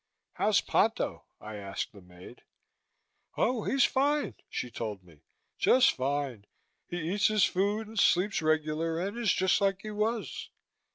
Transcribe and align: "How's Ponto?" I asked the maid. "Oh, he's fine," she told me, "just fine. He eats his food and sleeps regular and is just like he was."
"How's 0.33 0.61
Ponto?" 0.61 1.25
I 1.39 1.57
asked 1.57 1.91
the 1.91 2.01
maid. 2.01 2.41
"Oh, 3.37 3.65
he's 3.65 3.85
fine," 3.85 4.33
she 4.49 4.71
told 4.71 5.03
me, 5.03 5.19
"just 5.59 5.91
fine. 5.91 6.47
He 6.87 7.13
eats 7.13 7.27
his 7.27 7.45
food 7.45 7.85
and 7.87 7.99
sleeps 7.99 8.41
regular 8.41 8.97
and 8.99 9.15
is 9.15 9.31
just 9.31 9.61
like 9.61 9.81
he 9.83 9.91
was." 9.91 10.49